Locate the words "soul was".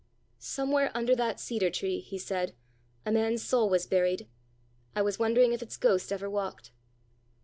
3.43-3.85